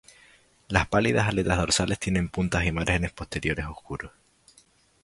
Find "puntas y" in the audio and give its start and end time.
2.29-2.71